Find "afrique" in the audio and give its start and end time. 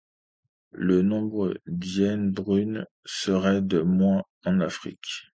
4.61-5.05